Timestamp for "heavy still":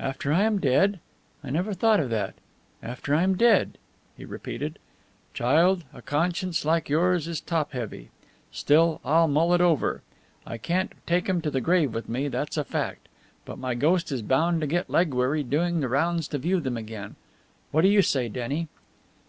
7.70-9.00